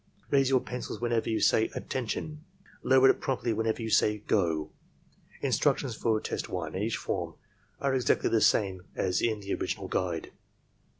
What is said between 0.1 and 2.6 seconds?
Raise your pencil whenever you say "Attention."